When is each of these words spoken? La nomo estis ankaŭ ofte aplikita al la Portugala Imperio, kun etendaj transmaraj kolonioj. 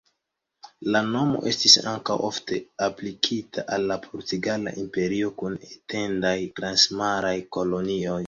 La 0.93 1.01
nomo 1.09 1.41
estis 1.51 1.75
ankaŭ 1.91 2.15
ofte 2.29 2.57
aplikita 2.85 3.65
al 3.77 3.85
la 3.91 3.97
Portugala 4.07 4.73
Imperio, 4.83 5.29
kun 5.43 5.59
etendaj 5.71 6.35
transmaraj 6.61 7.35
kolonioj. 7.59 8.17